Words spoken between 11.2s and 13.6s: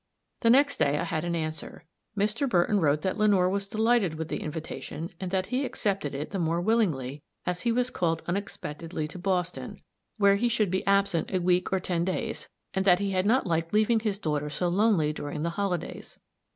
a week or ten days, and that he had not